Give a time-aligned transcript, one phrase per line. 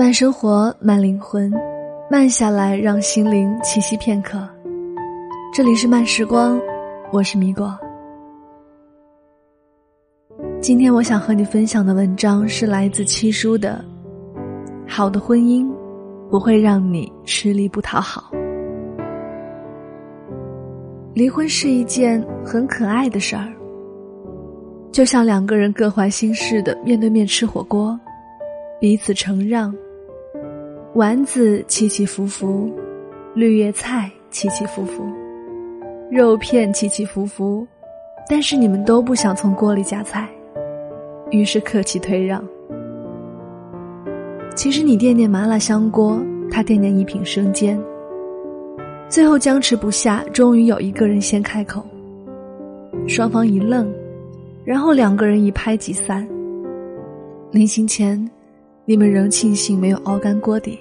[0.00, 1.52] 慢生活，慢灵魂，
[2.10, 4.48] 慢下来，让心灵栖息片刻。
[5.52, 6.58] 这里是慢时光，
[7.12, 7.78] 我是米果。
[10.58, 13.84] 今天我想和你分享的文章是来自七叔的
[14.90, 15.70] 《好的婚姻
[16.30, 18.30] 不会让你吃力不讨好》。
[21.12, 23.52] 离婚是一件很可爱的事儿，
[24.90, 28.00] 就像两个人各怀心事的面对面吃火锅，
[28.80, 29.70] 彼此承让。
[30.94, 32.68] 丸子起起伏伏，
[33.32, 35.04] 绿叶菜起起伏伏，
[36.10, 37.64] 肉片起起伏伏，
[38.28, 40.28] 但是你们都不想从锅里夹菜，
[41.30, 42.44] 于是客气退让。
[44.56, 47.80] 其实你惦念麻辣香锅，他惦念一品生煎。
[49.08, 51.86] 最后僵持不下，终于有一个人先开口，
[53.06, 53.88] 双方一愣，
[54.64, 56.28] 然后两个人一拍即散。
[57.52, 58.28] 临行前。
[58.90, 60.76] 你们仍庆幸没有熬干锅底。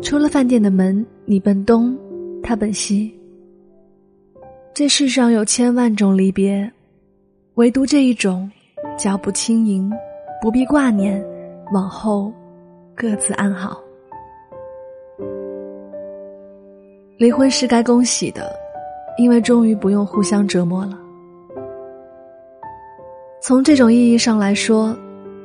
[0.00, 1.94] 出了饭店的门，你奔东，
[2.42, 3.14] 他奔西。
[4.72, 6.72] 这世上有千万种离别，
[7.56, 8.50] 唯独这一种，
[8.98, 9.92] 脚步轻盈，
[10.40, 11.22] 不必挂念，
[11.70, 12.32] 往后
[12.94, 13.78] 各自安好。
[17.18, 18.56] 离婚是该恭喜的，
[19.18, 20.98] 因为终于不用互相折磨了。
[23.42, 24.96] 从这种意义上来说。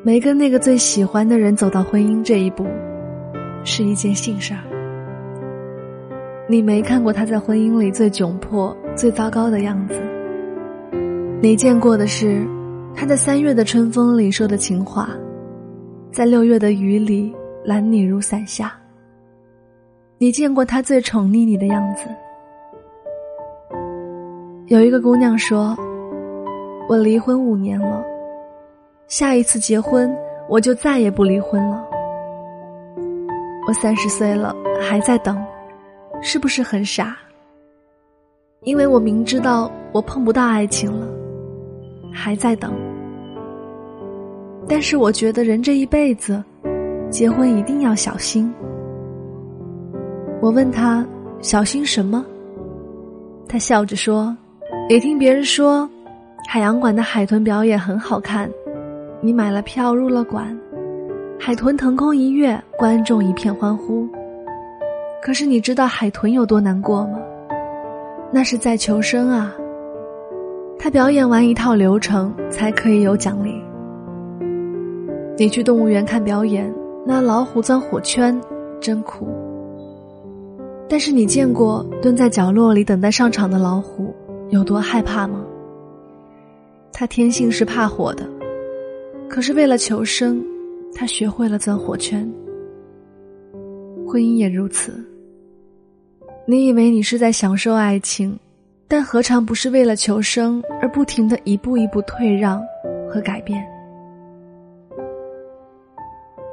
[0.04, 2.66] 没跟那个最喜欢的人走到婚姻这一步，
[3.64, 4.62] 是一件幸事儿。
[6.50, 10.02] 你没看过他在婚姻里最窘迫、最糟糕的样子。
[11.40, 12.44] 你见过的是，
[12.96, 15.10] 他在三月的春风里说的情话，
[16.12, 17.32] 在六月的雨里
[17.64, 18.74] 揽你如伞下。
[20.18, 22.08] 你见过他最宠溺你的样子。
[24.66, 25.76] 有一个姑娘说
[26.90, 28.04] ：“我离婚五年了。”
[29.12, 30.10] 下一次结婚，
[30.48, 31.86] 我就再也不离婚了。
[33.68, 35.38] 我三十岁了，还在等，
[36.22, 37.18] 是不是很傻？
[38.62, 41.06] 因为我明知道我碰不到爱情了，
[42.14, 42.74] 还在等。
[44.66, 46.42] 但是我觉得人这一辈子，
[47.10, 48.50] 结婚一定要小心。
[50.40, 51.06] 我问他
[51.42, 52.26] 小心什么？
[53.46, 54.34] 他笑着说
[54.88, 55.88] ：“也听别人说，
[56.48, 58.50] 海洋馆的海豚表演很好看。”
[59.24, 60.58] 你买了票入了馆，
[61.40, 64.08] 海豚腾空一跃，观众一片欢呼。
[65.22, 67.20] 可是你知道海豚有多难过吗？
[68.32, 69.54] 那是在求生啊。
[70.80, 73.62] 他表演完一套流程才可以有奖励。
[75.38, 76.74] 你去动物园看表演，
[77.06, 78.42] 那老虎钻火圈，
[78.80, 79.28] 真苦。
[80.90, 84.16] 但是你见过蹲在角落里等待上场的老虎
[84.50, 85.46] 有多害怕吗？
[86.92, 88.28] 它天性是怕火的。
[89.32, 90.44] 可是为了求生，
[90.94, 92.30] 他学会了钻火圈。
[94.06, 95.02] 婚姻也如此。
[96.46, 98.38] 你以为你是在享受爱情，
[98.90, 102.62] 但何尝不是为了求生而不停的一步一步退让
[103.10, 103.66] 和改变？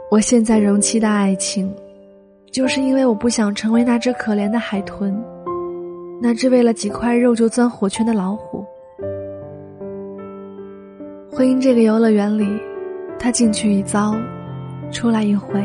[0.09, 1.75] 我现在仍期待爱情，
[2.53, 5.21] 就是因为我不想成为那只可怜的海豚，
[6.23, 8.65] 那只为了几块肉就钻火圈的老虎。
[11.33, 12.68] 婚姻这个游乐园里。
[13.19, 14.15] 他进去一遭，
[14.91, 15.63] 出来一回，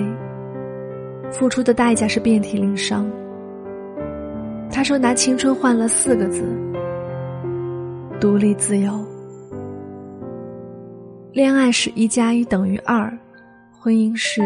[1.31, 3.09] 付出的代价是遍体鳞伤。
[4.71, 6.43] 他说拿青春换了四个字：
[8.19, 8.91] 独立自由。
[11.31, 13.11] 恋爱是一加一等于二，
[13.79, 14.41] 婚姻是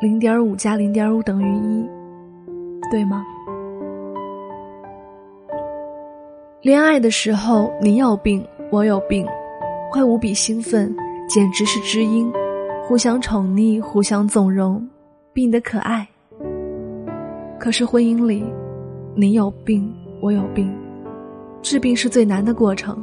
[0.00, 1.88] 零点五加零点五等于一，
[2.90, 3.24] 对吗？
[6.60, 9.26] 恋爱的时候你有病，我有病，
[9.90, 10.94] 会无比兴奋，
[11.28, 12.32] 简直是知音。
[12.92, 14.86] 互相宠溺，互相纵容，
[15.32, 16.06] 病得可爱。
[17.58, 18.44] 可是婚姻里，
[19.14, 20.70] 你有病，我有病，
[21.62, 23.02] 治病是最难的过程。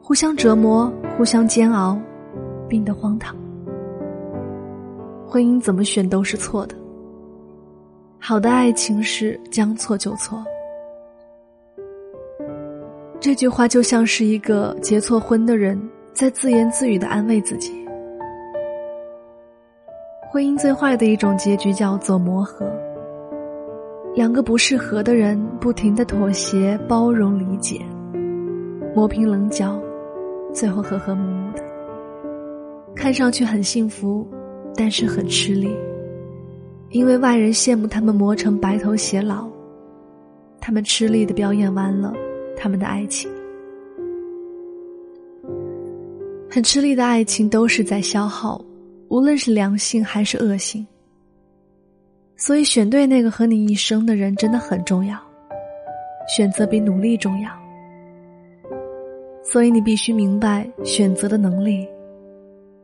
[0.00, 2.00] 互相折磨，互相煎熬，
[2.66, 3.36] 病得荒唐。
[5.26, 6.74] 婚姻怎么选都是错的。
[8.18, 10.42] 好的爱情是将错就错。
[13.20, 15.78] 这句话就像是一个结错婚的人
[16.14, 17.85] 在自言自语的安慰自己。
[20.36, 22.70] 婚姻最坏的一种结局叫做磨合，
[24.14, 27.80] 两个不适合的人不停的妥协、包容、理解，
[28.94, 29.80] 磨平棱角，
[30.52, 31.62] 最后和和睦睦的，
[32.94, 34.28] 看上去很幸福，
[34.74, 35.74] 但是很吃力，
[36.90, 39.48] 因为外人羡慕他们磨成白头偕老，
[40.60, 42.12] 他们吃力的表演完了
[42.54, 43.26] 他们的爱情，
[46.50, 48.62] 很吃力的爱情都是在消耗。
[49.08, 50.86] 无论是良性还是恶性。
[52.36, 55.18] 所以，选对那个和你一生的人真的很重要，
[56.28, 57.50] 选择比努力重要。
[59.42, 61.88] 所以，你必须明白，选择的能力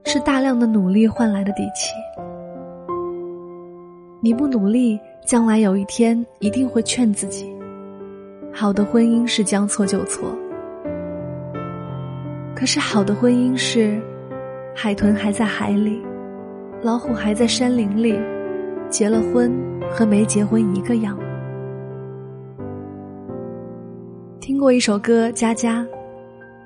[0.04, 1.92] 是大量的努力换来的底气。
[4.22, 7.52] 你不努力，将来有一天一定会劝自己：
[8.54, 10.34] 好的婚姻是将错就错。
[12.54, 14.00] 可是，好的婚姻是
[14.74, 16.00] 海豚还在海里，
[16.82, 18.18] 老虎还在山林里。
[18.92, 19.50] 结了婚
[19.90, 21.18] 和没结婚一个样。
[24.38, 25.80] 听过一首歌《佳佳》，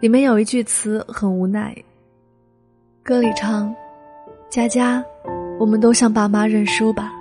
[0.00, 1.72] 里面有一句词很无奈。
[3.04, 3.72] 歌里唱
[4.50, 5.04] ：“佳佳，
[5.60, 7.12] 我们都向爸妈认输吧。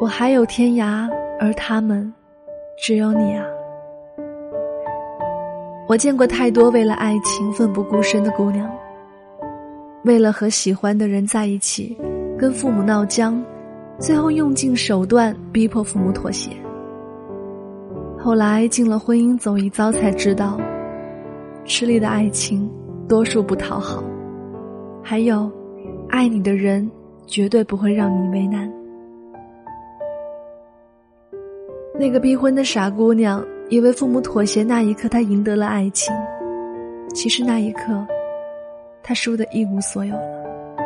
[0.00, 1.06] 我还有天涯，
[1.38, 2.10] 而他们，
[2.82, 3.44] 只有你啊。”
[5.86, 8.66] 我见过太多为了爱情奋不顾身的姑娘，
[10.04, 11.96] 为了和喜欢的人在一起，
[12.38, 13.42] 跟父母闹僵。
[13.98, 16.50] 最后用尽手段逼迫父母妥协。
[18.18, 20.58] 后来进了婚姻走一遭，才知道，
[21.66, 22.66] 吃力的爱情
[23.06, 24.02] 多数不讨好，
[25.02, 25.52] 还有，
[26.08, 26.90] 爱你的人
[27.26, 28.72] 绝对不会让你为难。
[31.98, 36.10] 那个逼婚的傻姑娘，以为父母妥协那一刻，她赢得了爱情，
[37.12, 37.82] 其实那一刻，
[39.02, 40.76] 他输得一无所有了。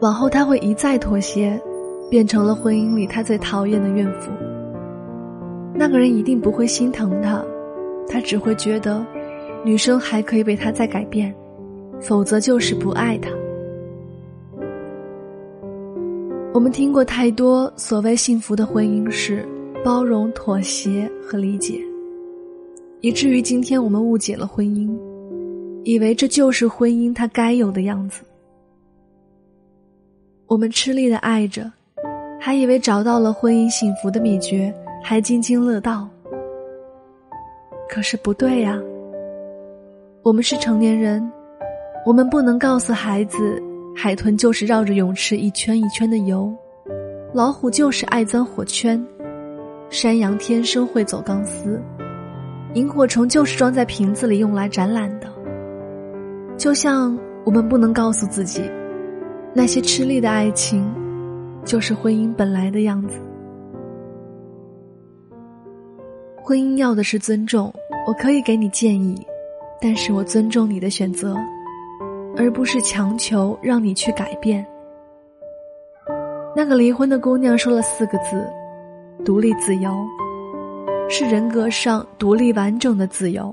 [0.00, 1.60] 往后他会一再妥协。
[2.08, 4.30] 变成了婚姻里他最讨厌的怨妇。
[5.74, 7.44] 那个人一定不会心疼他，
[8.08, 9.04] 他只会觉得，
[9.64, 11.34] 女生还可以为他再改变，
[12.00, 13.28] 否则就是不爱他。
[16.54, 19.44] 我们听过太多所谓幸福的婚姻是
[19.84, 21.80] 包容、妥协和理解，
[23.00, 24.96] 以至于今天我们误解了婚姻，
[25.86, 28.24] 以为这就是婚姻它该有的样子。
[30.48, 31.70] 我们吃力的爱着。
[32.40, 34.72] 还以为找到了婚姻幸福的秘诀，
[35.02, 36.08] 还津津乐道。
[37.88, 38.80] 可是不对呀。
[40.22, 41.28] 我们是成年人，
[42.04, 43.60] 我们不能告诉孩子，
[43.96, 46.52] 海豚就是绕着泳池一圈一圈的游，
[47.32, 49.04] 老虎就是爱钻火圈，
[49.88, 51.80] 山羊天生会走钢丝，
[52.74, 55.35] 萤火虫就是装在瓶子里用来展览的。
[56.56, 58.62] 就像我们不能告诉自己，
[59.54, 60.84] 那些吃力的爱情。
[61.64, 63.20] 就是婚姻本来的样子。
[66.36, 67.74] 婚姻要的是尊重，
[68.06, 69.20] 我可以给你建议，
[69.80, 71.36] 但是我尊重你的选择，
[72.36, 74.64] 而不是强求让你去改变。
[76.54, 78.48] 那个离婚的姑娘说了四个字：
[79.24, 79.92] 独立自由，
[81.10, 83.52] 是人格上独立完整的自由，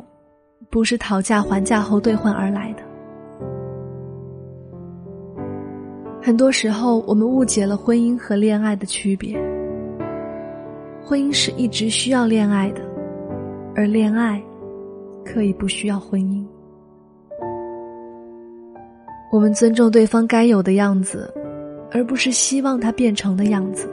[0.69, 2.71] 不是讨价还价后兑换而来
[6.25, 9.37] 很多时候，我们误解了婚姻和恋爱的区别。
[11.03, 12.81] 婚姻是一直需要恋爱的，
[13.75, 14.41] 而恋爱
[15.25, 16.41] 可以不需要婚姻。
[19.33, 21.29] 我们尊重对方该有的样子，
[21.91, 23.89] 而不是希望他变成的样子，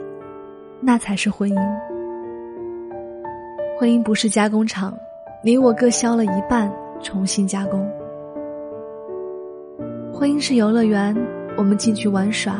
[0.79, 1.59] 那才是婚姻。
[3.77, 4.97] 婚姻不是加工厂，
[5.43, 7.85] 你我各削了一半，重新加工。
[10.13, 11.13] 婚姻是游乐园。
[11.57, 12.59] 我们进去玩耍，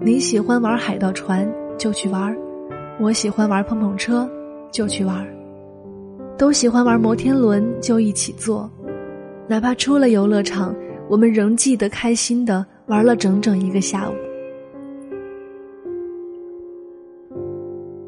[0.00, 2.36] 你喜欢玩海盗船就去玩，
[3.00, 4.28] 我喜欢玩碰碰车
[4.70, 5.26] 就去玩，
[6.36, 8.70] 都喜欢玩摩天轮就一起坐，
[9.48, 10.74] 哪怕出了游乐场，
[11.08, 14.14] 我们仍记得开心的玩了整整一个下午。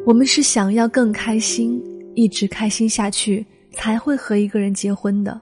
[0.05, 1.83] 我们是想要更开心，
[2.15, 5.41] 一直开心下去，才会和一个人结婚的，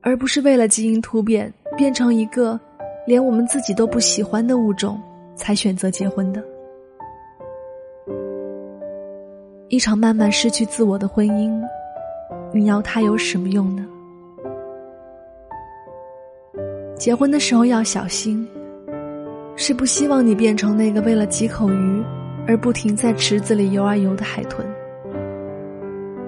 [0.00, 2.58] 而不是为了基因突变变成一个。
[3.06, 5.00] 连我们自己都不喜欢的物种，
[5.36, 6.42] 才选择结婚的。
[9.68, 11.60] 一场慢慢失去自我的婚姻，
[12.52, 13.86] 你要它有什么用呢？
[16.96, 18.46] 结婚的时候要小心，
[19.54, 22.04] 是不希望你变成那个为了几口鱼
[22.46, 24.66] 而不停在池子里游啊游的海豚，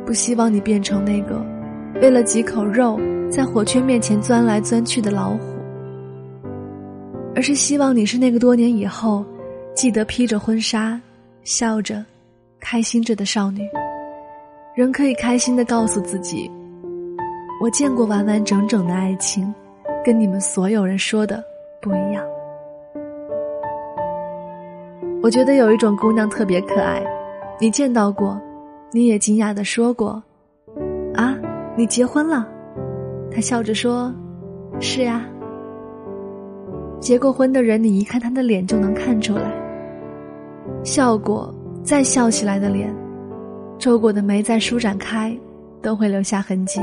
[0.06, 1.44] 不希望你变成那个
[2.00, 5.57] 为了几口肉在火圈面前钻来钻去的老虎。
[7.38, 9.24] 而是希望你是那个多年以后，
[9.72, 11.00] 记得披着婚纱，
[11.44, 12.04] 笑着，
[12.58, 13.60] 开心着的少女，
[14.74, 16.50] 仍可以开心的告诉自己：
[17.62, 19.54] 我见过完完整整的爱情，
[20.04, 21.40] 跟你们所有人说的
[21.80, 22.24] 不一样。
[25.22, 27.00] 我觉得有一种姑娘特别可爱，
[27.60, 28.36] 你见到过，
[28.90, 30.20] 你也惊讶的说过
[31.14, 31.38] ：“啊，
[31.76, 32.48] 你结婚了？”
[33.30, 34.12] 她笑着说
[34.82, 35.24] ：“是呀。”
[37.00, 39.52] 结过婚的人，你一看他的脸就能看出来。
[40.84, 42.94] 笑过再笑起来的脸，
[43.78, 45.36] 皱过的眉再舒展开，
[45.80, 46.80] 都会留下痕迹。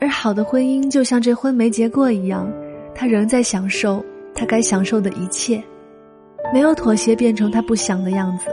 [0.00, 2.52] 而好的婚姻就像这婚没结过一样，
[2.94, 5.62] 他仍在享受他该享受的一切，
[6.52, 8.46] 没有妥协变成他不想的样子。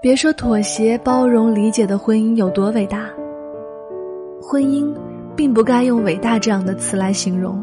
[0.00, 3.08] 别说妥协、包容、理解的婚姻有多伟大，
[4.40, 4.92] 婚姻
[5.36, 7.62] 并不该用伟大这样的词来形容。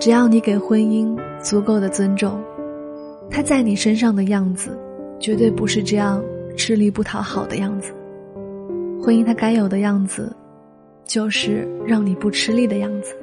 [0.00, 2.42] 只要你给婚姻足够的尊重，
[3.30, 4.70] 他在你身上的样子，
[5.20, 6.24] 绝对不是这样
[6.56, 7.92] 吃力不讨好的样子。
[8.98, 10.34] 婚姻它该有的样子，
[11.04, 13.14] 就是让你不吃力的样子。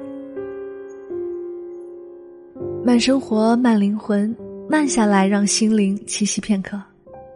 [2.84, 4.32] 慢生活，慢灵魂，
[4.68, 6.80] 慢下来，让心灵栖息片刻。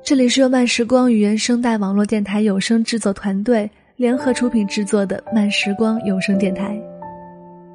[0.05, 6.81] 这里是由慢时光语言声带网络电台有声制作团队联合出品制作的慢时光有声电台。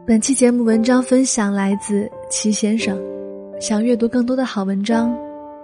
[0.07, 2.97] 本期节目文章分享来自齐先生。
[3.59, 5.13] 想阅读更多的好文章，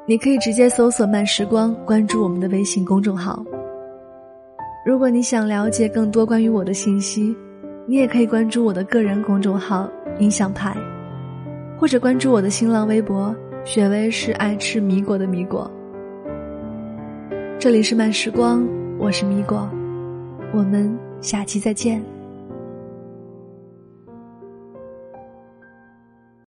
[0.06, 3.42] 你可以直接搜索“慢时光”，关注我们的微信公众号。
[4.86, 7.34] 如果你想了解更多关于我的信息，
[7.88, 10.76] 你也可以关注我的个人公众号“音响派”，
[11.80, 13.34] 或者关注我的新浪微博
[13.64, 15.72] “雪薇是爱吃米果的米果”。
[17.58, 18.68] 这里是慢时光，
[19.00, 19.70] 我是米果，
[20.54, 22.04] 我们下期再见。